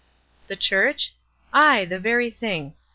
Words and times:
The 0.47 0.55
Church? 0.55 1.13
Aye, 1.53 1.85
the 1.85 1.99
very 1.99 2.31
thing. 2.31 2.73